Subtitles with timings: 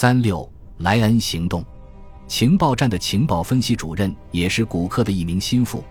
[0.00, 1.62] 三六莱恩行动，
[2.26, 5.84] 情报站的情报分析主任也是古克的一名心腹，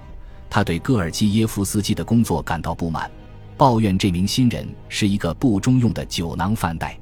[0.49, 3.07] 他对戈尔基耶夫斯基的工作感到不满，
[3.55, 6.99] 抱怨这名新人是一个不中用的酒囊饭袋。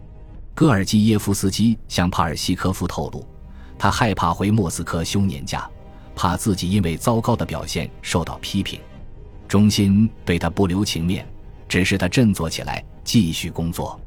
[0.54, 3.26] 戈尔基耶夫斯基向帕尔西科夫透露，
[3.80, 5.66] 他害怕回莫斯科休年假，
[6.14, 8.82] 怕自己因为糟糕的表现受到批评。
[9.48, 11.26] 中心对他不留情面，
[11.70, 13.98] 只是他振作起来继续工作。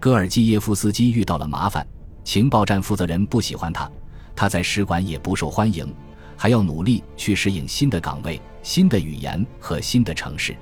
[0.00, 1.86] 戈尔基耶夫斯基遇到了麻烦。
[2.28, 3.90] 情报站负责人不喜欢他，
[4.36, 5.90] 他在使馆也不受欢迎，
[6.36, 10.54] 还要努力去适应新的岗位、新的语言和新的城市。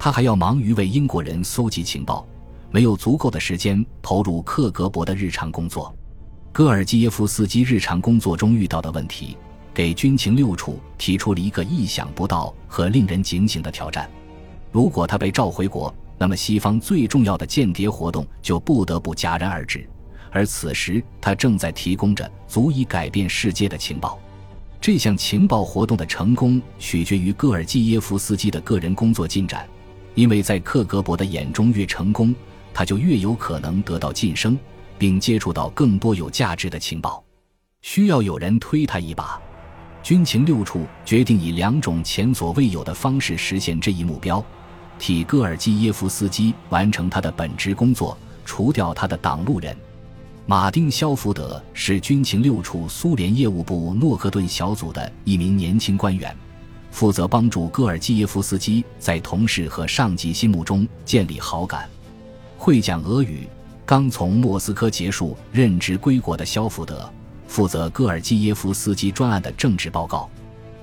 [0.00, 2.26] 他还要忙于为英国人搜集情报，
[2.72, 5.96] 没有足够的时间投入克格勃的日常工作。
[6.50, 9.36] 戈尔基耶夫斯基日常工作中遇到的问题，
[9.72, 14.10] 给军情六处提出了一个意想不到和令人警醒的挑战：
[14.72, 19.88] 如果他被召回国，那么西方最重要的间谍活动就不得不戛然而止。
[20.30, 24.18] 而此时，他正在提供着足以改变世界的情报。
[24.80, 29.66] 这项情报活动的成功取决于戈尔基耶夫斯基的个人工作进展，
[30.14, 32.34] 因为在克格勃的眼中，越成功，
[32.72, 34.56] 他就越有可能得到晋升，
[34.98, 37.24] 并接触到更多有价值的情报。
[37.82, 39.40] 需要有人推他一把。
[40.02, 44.44] 军情六处决定以两种前所未有的方式实现这一目标：
[45.00, 49.76] 替戈尔基耶夫斯基完成他的本职工作，除掉他的挡路人。
[50.48, 56.32] 马丁·肖福德是军情六处苏联业务部诺克顿小组的一名年轻官员，
[56.92, 61.90] 负责帮助戈尔基耶夫斯基在同事和上级心目中建立好感。
[62.56, 63.48] 会讲俄语，
[63.84, 67.10] 刚从莫斯科结束任职归国的肖福德，
[67.48, 70.30] 负责戈尔基耶夫斯基专案的政治报告。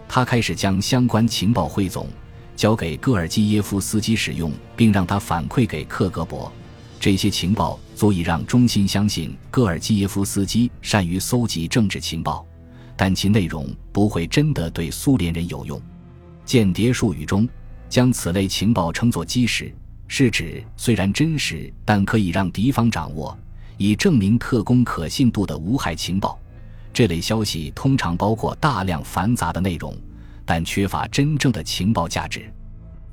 [0.09, 2.09] 他开始将相关情报汇总，
[2.57, 6.51] 交给戈尔基耶夫斯基使用，并让他反馈给克格勃。
[6.99, 12.45] 这些情报足以让中心相信戈尔基耶夫斯基善于搜集政治情报，
[12.95, 15.81] 但其内容不会真的对苏联人有用。
[16.45, 17.47] 间谍术语中，
[17.87, 19.73] 将此类情报称作基石，
[20.07, 23.37] 是指虽然真实，但可以让敌方掌握，
[23.77, 26.37] 以证明特工可信度的无害情报。
[26.91, 29.95] 这类消息通常包括大量繁杂的内容，
[30.45, 32.51] 但缺乏真正的情报价值。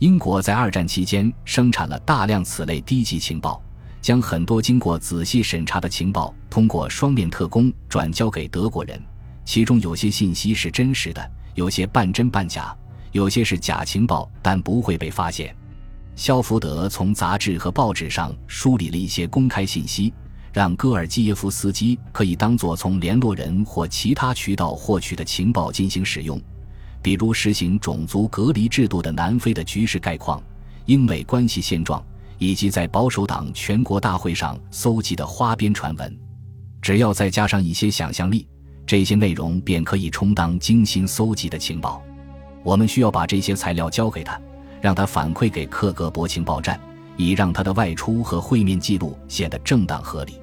[0.00, 3.62] 英国在二战期间生产了大量此类低级情报。
[4.00, 9.00] 将很多经过仔细审查的情报通过双面特工转交给德国人，
[9.44, 12.74] 其中有些信息是真实的，有些半真半假，
[13.12, 15.54] 有些是假情报，但不会被发现。
[16.16, 20.12] 肖福德从杂志和报纸上梳理了一些公开信息，
[20.52, 26.40] 让戈尔基耶夫斯基可以当作从联络人或其他渠道获取的情报进行使用，
[27.00, 30.42] 比如实行种族隔离制度的南非的局势概况、
[30.86, 32.04] 英美关系现状。
[32.40, 36.18] 以及在保守党全国大会上搜集的花边传闻，
[36.80, 38.48] 只要再加上一些想象力，
[38.86, 42.02] 这些内容便可以充当精心搜集的情报。
[42.64, 44.40] 我们需要把这些材料交给他，
[44.80, 46.80] 让他反馈给克格勃情报站，
[47.14, 50.40] 以让他的外出和会面记录显得正当合理，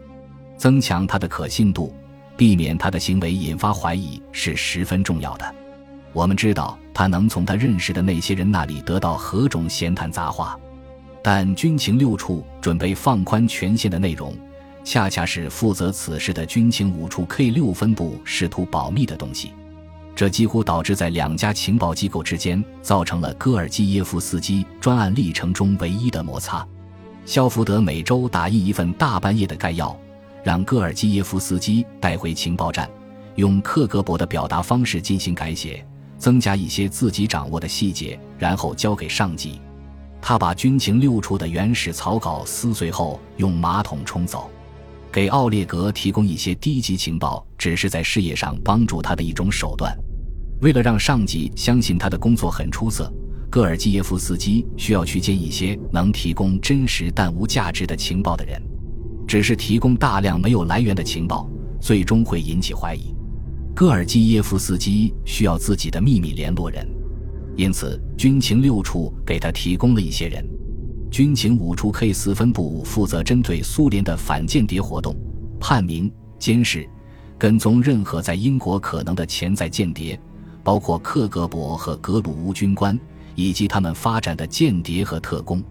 [0.56, 1.92] 增强他的可信度，
[2.38, 5.56] 避免他的行为引发怀疑是十分重要的。
[6.14, 10.56] 我们知道他能从他认识的那些人那里得到何种闲谈杂话。
[11.30, 14.34] 但军情六处准备放宽权限的内容，
[14.86, 19.52] 恰恰是负责此事的军情五处 K 六分部试图保密的东西，
[20.16, 26.66] 这几乎导致在两家情报机构之间造成了戈尔基耶夫斯基专案历程中唯一的摩擦。
[27.26, 29.94] 肖福德每周打印一份大半页的概要，
[30.46, 32.90] 让戈尔基耶夫斯基带回情报站，
[33.36, 35.86] 用克格勃的表达方式进行改写，
[36.18, 39.60] 增加一些自己掌握的细节，然后交给上级。
[40.22, 44.50] 他把军情六处的原始草稿撕碎后用马桶冲走，
[45.12, 49.98] 给奥列格提供一些低级情报，只是在事业上帮助他的一种手段。
[50.62, 53.12] 为了让上级相信他的工作很出色，
[53.50, 58.62] 戈尔基耶夫斯基需要去见一些能提供真实但无价值的情报的人。
[59.28, 61.50] 只是提供大量没有来源的情报，
[61.80, 63.14] 最终会引起怀疑。
[63.76, 66.97] 戈尔基耶夫斯基需要自己的秘密联络人。
[67.58, 70.48] 因此，军情六处给他提供了一些人。
[71.10, 75.16] 军情五处 K 四分部负责针对苏联的反间谍活动、
[75.60, 76.88] 判明、监视、
[77.36, 80.20] 跟踪任何在英国可能的潜在间谍，
[80.64, 82.98] 包括克格勃和格鲁乌军官
[83.34, 85.64] 以及他们发展的间谍和特工。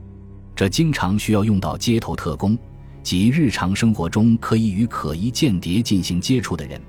[0.57, 2.59] 这经常需要用到街头特工，
[3.01, 6.81] 即日常生活中可以与可疑间谍进行接触的人。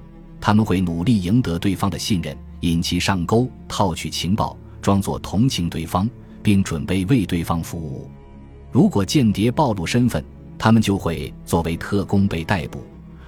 [0.41, 4.57] 他们会努力赢得对方的信任，引其上钩，套取情报。
[4.87, 6.09] 装作同情对方，
[6.41, 8.09] 并准备为对方服务。
[8.71, 10.23] 如果间谍暴露身份，
[10.57, 12.79] 他们就会作为特工被逮捕；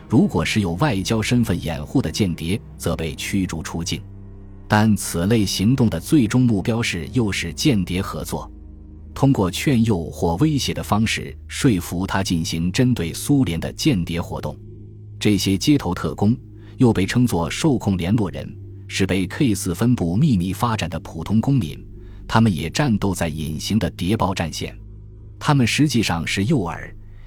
[0.08, 4.02] 如果是有外交身份掩护的间谍，则被驱逐出境。
[4.70, 8.50] 但此类行动的最终目标是诱使间谍合作，
[9.14, 14.56] 通过劝诱或威胁的方式说服他进行针对苏联的间谍活动。
[15.20, 16.34] 这些街头特工
[16.78, 18.50] 又被称作受控联络人，
[18.89, 21.81] 是被 K 四分部秘密发展的普通公民。
[22.27, 24.77] 他们也战斗在隐形的谍报战线，
[25.39, 26.77] 他们实际上是诱饵，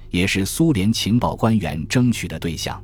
[0.09, 2.81] 也是苏联情报官员争取的对象。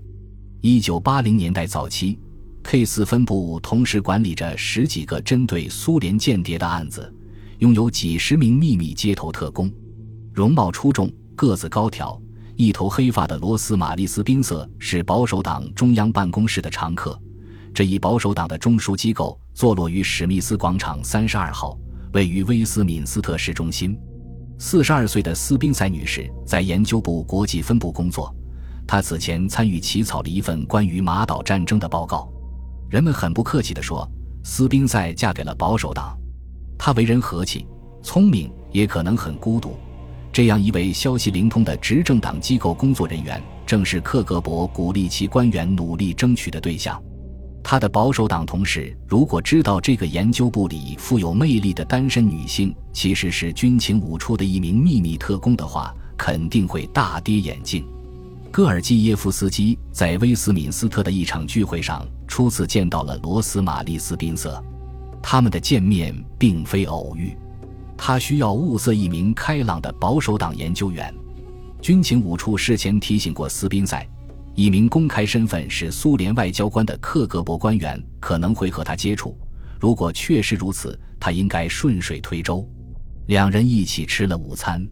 [0.60, 2.20] 一九八零年代早期
[2.64, 7.10] ，K 四分部同时管理着十几个针对苏联间谍的案子，
[7.60, 9.72] 拥有几十名秘密街头特工，
[10.34, 12.22] 容貌出众、个子高挑、
[12.58, 17.18] 一头黑发的罗斯玛丽斯宾瑟是保守党中央办公室的常客。
[17.80, 21.80] 这一保守党的中枢机构坐落于史密斯广场三十二号。
[22.12, 23.98] 位于威斯敏斯特市中心。
[24.58, 28.36] 四十二岁的斯宾塞女士在研究部国际分部工作。
[28.86, 32.30] 她此前参与起草了一份关于马岛战争的报告。
[32.90, 34.06] 人们很不客气地说，
[34.44, 36.20] 斯宾塞嫁给了保守党。
[36.78, 37.66] 她为人和气、
[38.04, 39.78] 聪明，也可能很孤独。
[40.34, 47.02] 这样一位消息灵通的执政党机构工作人员，正是克格勃鼓励其官员努力争取的对象。
[47.64, 57.86] 他的保守党同事如果知道这个研究部里富有魅力的单身女性其实是军情五处的一名秘密特工的话，肯定会大跌眼镜。
[58.52, 64.64] 戈尔基耶夫斯基在威斯敏斯特的一场聚会上初次见到了罗斯玛丽斯宾瑟，
[65.22, 67.38] 他们的见面并非偶遇。
[67.96, 71.14] 他需要物色一名开朗的保守党研究员。
[71.82, 74.04] 军情五处事前提醒过斯宾塞。
[74.56, 79.38] 一名公开身份是苏联外交官的克格勃官员可能会和他接触。
[79.80, 82.68] 如果确实如此，他应该顺水推舟。
[83.28, 84.86] 两人一起吃了午餐。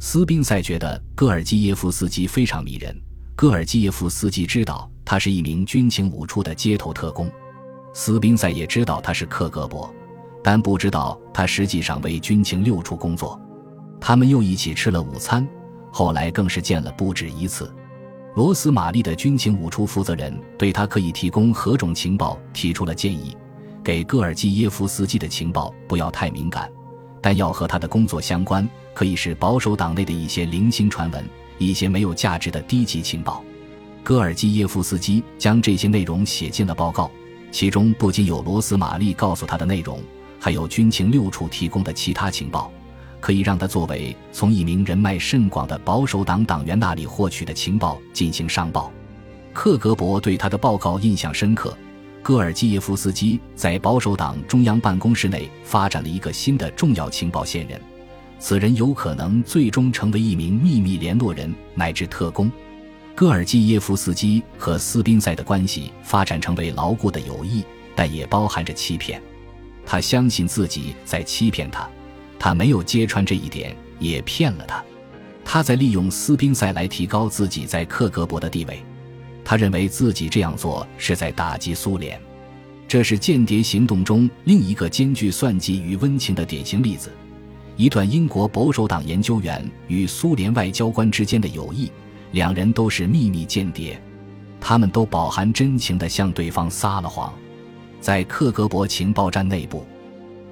[0.00, 2.94] 斯宾塞觉得戈尔基耶夫斯基非常迷人。
[3.36, 7.30] 戈尔基耶夫斯基知道他是一名军情五处的街头特工。
[7.94, 9.88] 斯宾塞也知道他是克格勃，
[10.42, 13.40] 但不知道他实际上为军情六处工作。
[14.00, 15.46] 他们又一起吃了午餐，
[15.92, 17.70] 后来更是见了不止一次。
[18.36, 23.34] 罗斯玛丽的军情五处负责人对他可以提供何种情报提出了建议：
[23.82, 26.70] 给戈尔基耶夫斯基的情报不要太敏感，
[27.22, 33.42] 但要和他的工作相关，可以是保守党内的一些零星传闻，一些没有价值的低级情报。
[34.04, 37.10] 戈尔基耶夫斯基将这些内容写进了报告，
[37.50, 39.98] 其中不仅有罗斯玛丽告诉他的内容，
[40.38, 42.70] 还有军情六处提供的其他情报。
[43.26, 48.92] 可以让他作为从一名人脉甚广的保守党党员那里获取的情报进行上报。
[49.52, 51.76] 克格勃对他的报告印象深刻。
[52.22, 57.80] 戈尔基耶夫斯基在保守党中央办公室内发展了一个新的重要情报线人，
[58.38, 62.48] 此人有可能最终成为一名秘密联络人乃至特工。
[63.16, 67.64] 戈尔基耶夫斯基和斯宾塞的关系发展成为牢固的友谊，
[67.96, 69.20] 但也包含着欺骗。
[69.84, 71.90] 他相信自己在欺骗他。
[72.38, 74.84] 他没有揭穿这一点，也骗了他。
[75.44, 78.82] 他在利用斯宾塞来提高自己在克格勃的地位。
[79.44, 82.20] 他认为自己这样做是在打击苏联。
[82.88, 87.12] 这是间谍行动中另一个兼具算计与温情的典型例子。
[87.76, 91.90] 一段英国保守党研究员与苏联外交官之间的友谊，
[92.32, 94.00] 两人都是秘密间谍，
[94.60, 97.32] 他们都饱含真情地向对方撒了谎。
[98.00, 99.86] 在克格勃情报站内部。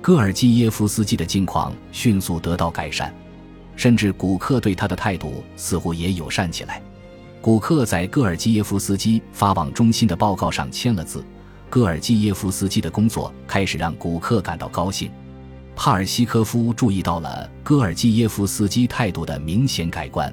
[0.05, 3.11] 戈尔基耶夫斯基的境况迅速得到改善，
[3.75, 6.83] 甚至古克对他的态度似乎也友善起来。
[7.41, 11.25] 古克在戈尔基耶夫斯基发往中心的报告上签了字。
[11.71, 15.11] 戈尔基耶夫斯基的工作开始让古克感到高兴。
[15.75, 20.31] 帕尔西科夫注意到了戈尔基耶夫斯基态度的明显改观，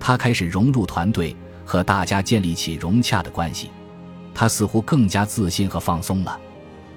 [0.00, 3.68] 他开始融入团队，和大家建立起融洽的关系。
[4.34, 6.40] 他似乎更加自信和放松了。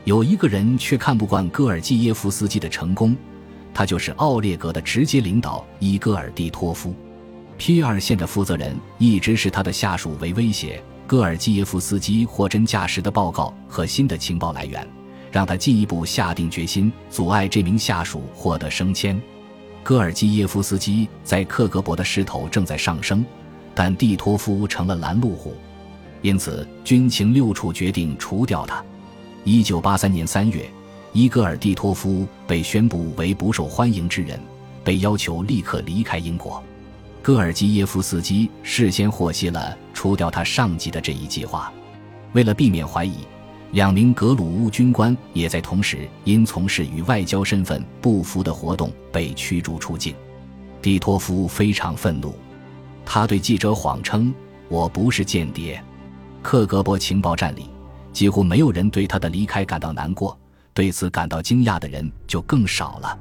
[0.08, 3.14] 有一个人却看不惯戈尔基耶夫斯基的成功，
[3.74, 6.96] 他就是奥列格的直接领导伊戈尔蒂托夫。
[7.58, 10.82] P 二线的负责人一直视他的下属为威胁。
[11.06, 14.88] 戈尔基耶夫斯基货真价实的报告和新的情报来源，
[15.30, 19.22] 让他进一步下定决心阻碍这名下属获得升迁。
[19.84, 23.26] 戈尔基耶夫斯基在克格勃的势头正在上升，
[23.76, 25.54] 但蒂托夫成了拦路虎，
[26.22, 28.82] 因此军情六处决定除掉他。
[29.50, 30.70] 一九八三年三月，
[31.14, 34.38] 伊戈尔蒂托夫被宣布为不受欢迎之人，
[34.84, 36.62] 被要求立刻离开英国。
[37.22, 41.72] 戈尔基耶夫斯基事先获悉了除掉他上级的这一计划，
[42.34, 43.20] 为了避免怀疑，
[43.72, 50.14] 两名格鲁乌军官也在同时因从事与外交身份不符的活动被驱逐出境。
[50.82, 52.36] 蒂托夫非常愤怒，
[53.06, 54.36] 他对记者谎称
[54.68, 55.82] 我不是间谍。
[56.44, 57.70] 克格勃情报站里，
[58.12, 60.38] 几乎没有人对他的离开感到难过，
[60.74, 63.20] 对此感到惊讶的人就更少了。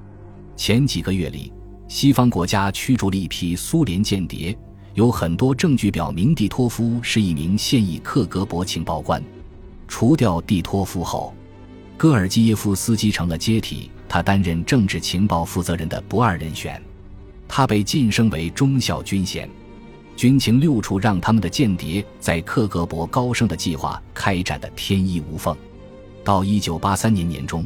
[0.57, 1.53] 前几个月里，
[1.89, 4.57] 西方国家驱逐了一批苏联间谍，
[4.95, 9.23] 有很多证据表明蒂托夫是一名现役克格勃情报官。
[9.87, 11.35] 除掉蒂托夫后，
[11.97, 16.83] 戈尔基耶夫斯基成了接替他担任政治情报负责人的不二人选。
[17.47, 19.49] 他被晋升为中校军衔。
[20.17, 25.55] 军情六处让他们的间谍在克格勃高升的计划开展的天衣无缝。
[26.25, 27.65] 到一九八三年年中。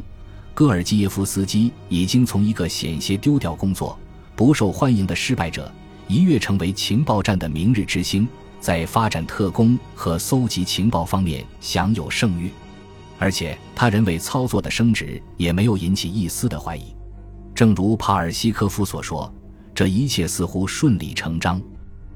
[0.53, 3.97] 戈尔基耶夫斯基已经从一个险些丢掉工作、
[4.35, 5.71] 不受欢迎的失败者，
[6.09, 8.27] 一跃成为情报站的明日之星，
[8.59, 12.51] 在发展特工和搜集情报方面享有盛誉。
[13.17, 16.93] 而且他人为操作的升职也没有引起一丝的怀疑。
[17.55, 19.33] 正如帕尔西科夫所说，
[19.73, 21.61] 这一切似乎顺理成章。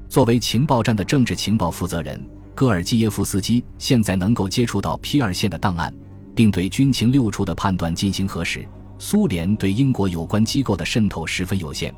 [0.08, 2.20] 作为情报站的政治情报负责人，
[2.54, 5.92] 戈尔基耶夫斯基现在能够接触到 P 二线的档案。
[6.36, 8.68] 并对军情六处的判断进行核实。
[8.98, 11.92] 苏联对英国有关机构的渗透十分有限，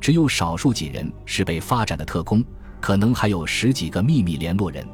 [0.00, 2.42] 只有少数几人是被发展的特工，
[2.80, 4.84] 可能还有十几个秘密联络人。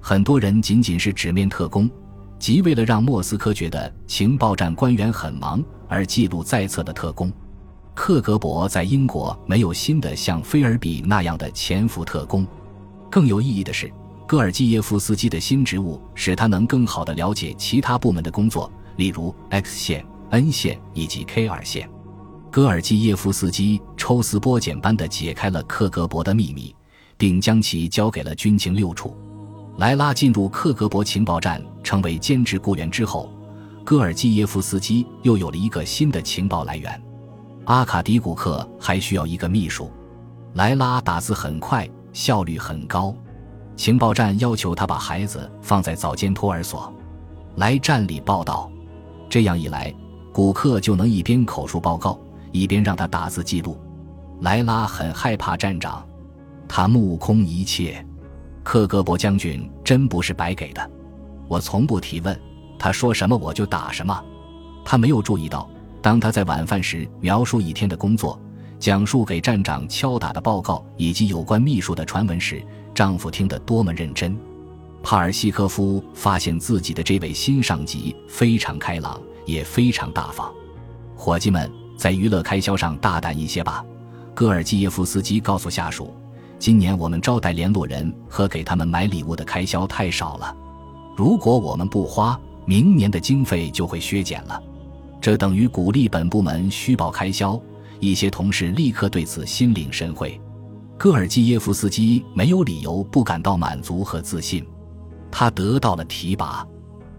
[0.00, 1.90] 很多人仅仅是纸面特工，
[2.38, 7.32] 即为了让莫斯科觉得情报站官员很忙而记录在册的特工。
[7.98, 12.46] 克格勃在英国没有新的像菲尔比那样的潜伏特工。
[13.10, 13.92] 更有意义的是。
[14.24, 21.90] 戈尔基耶夫斯基的新职务使他能更好地了解其他部门的工作，例如 X 线、N 线以及 K 二线。
[22.52, 26.72] 戈尔基耶夫斯基抽丝剥茧般地解开了克格勃的秘密，
[27.16, 29.16] 并将其交给了军情六处。
[29.78, 33.28] 莱拉进入克格勃情报站，成为兼职雇员之后，
[33.84, 37.02] 戈尔基耶夫斯基又有了一个新的情报来源。
[37.68, 39.92] 阿卡迪古克还需要一个秘书。
[40.54, 43.14] 莱拉打字很快，效率很高。
[43.76, 46.90] 情报站要求他把孩子放在早间托儿所，
[47.56, 48.70] 来站里报道。
[49.28, 49.94] 这样一来，
[50.32, 52.18] 古克就能一边口述报告，
[52.52, 53.78] 一边让他打字记录。
[54.40, 56.02] 莱拉很害怕站长，
[56.66, 58.02] 他目空一切。
[58.64, 60.90] 克格勃将军真不是白给的，
[61.46, 62.40] 我从不提问，
[62.78, 64.24] 他说什么我就打什么。
[64.86, 65.68] 他没有注意到，
[66.00, 68.40] 当他在晚饭时描述一天的工作，
[68.78, 72.62] 讲述给站长敲打的报告以及有关秘书的传闻时。
[72.94, 74.36] 丈夫听得多么认真，
[75.04, 80.52] 帕尔西科夫发现自己的这位新上级非常开朗，也非常大方。
[81.14, 83.84] 伙计们在娱乐开销上大胆一些吧。
[84.34, 86.12] 戈尔基耶夫斯基告诉下属
[86.58, 90.56] ：“今年我们招待联络人和给他们买礼物的开销太少了，
[91.16, 94.60] 如果我们不花，明年的经费就会削减了。
[95.20, 97.60] 这等于鼓励本部门虚报开销。”
[98.00, 100.40] 一些同事立刻对此心领神会。
[100.96, 104.64] 戈尔基耶夫斯基没有理由不感到满足和自信，
[105.32, 106.64] 他得到了提拔，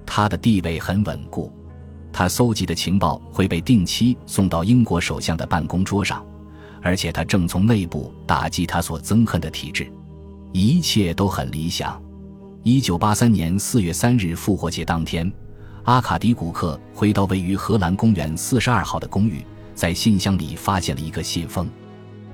[0.06, 1.52] 他的地位很稳固，
[2.14, 6.26] 他搜集的情报会被定期送到英国首相的办公桌上，
[6.82, 9.92] 而且他正从内部打击他所憎恨的体制，
[10.54, 12.02] 一切都很理想。
[12.64, 15.30] 一九八三年四月三日复活节当天，
[15.90, 19.44] 阿卡迪古克回到位于荷兰公园四十二号的公寓，
[19.74, 21.68] 在信箱里发现了一个信封。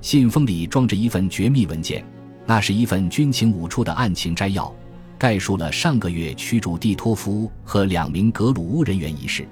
[0.02, 2.06] 信封里装着一份绝密文件，
[2.46, 4.70] 那是一份军情五处的案情摘要，
[5.18, 9.48] 概述了上个月驱逐蒂托夫和两名格鲁乌人员一事，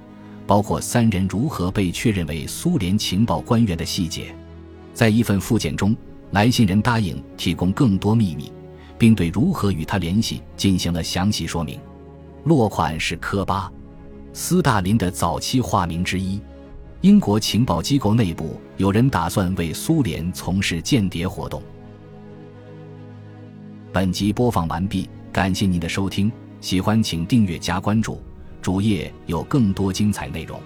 [0.45, 4.35] 包括三人如何被确认为苏联情报官员的细节。
[4.93, 5.95] 在一份附件中，
[6.31, 8.51] 来信人答应提供更多秘密，
[8.97, 11.79] 并对如何与他联系进行了详细说明。
[12.43, 13.71] 落款是科巴，
[14.33, 16.41] 斯大林的早期化名之一。
[17.01, 21.61] 英国情报机构内部有人打算为苏联从事间谍活动。
[23.91, 28.21] 本集播放完毕，感谢您的收听，喜欢请订阅加关注，
[28.61, 30.59] 主页有更多精彩内容。